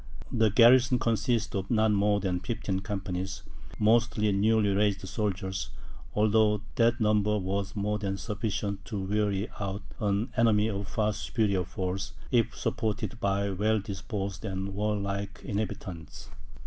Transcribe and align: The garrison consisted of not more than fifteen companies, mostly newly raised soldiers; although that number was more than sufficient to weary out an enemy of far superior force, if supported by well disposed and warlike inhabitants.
The 0.31 0.49
garrison 0.49 0.97
consisted 0.97 1.55
of 1.55 1.69
not 1.69 1.91
more 1.91 2.19
than 2.19 2.39
fifteen 2.39 2.79
companies, 2.79 3.43
mostly 3.77 4.31
newly 4.31 4.69
raised 4.69 5.07
soldiers; 5.07 5.69
although 6.15 6.61
that 6.73 6.99
number 6.99 7.37
was 7.37 7.75
more 7.75 7.99
than 7.99 8.17
sufficient 8.17 8.83
to 8.85 8.99
weary 8.99 9.47
out 9.59 9.83
an 9.99 10.33
enemy 10.35 10.69
of 10.71 10.87
far 10.87 11.13
superior 11.13 11.63
force, 11.65 12.13
if 12.31 12.57
supported 12.57 13.19
by 13.19 13.51
well 13.51 13.79
disposed 13.79 14.43
and 14.43 14.73
warlike 14.73 15.39
inhabitants. 15.45 16.31